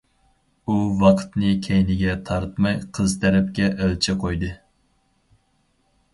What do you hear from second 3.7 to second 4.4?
ئەلچى